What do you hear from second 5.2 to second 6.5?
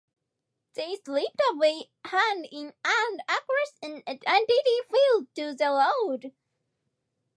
to the road.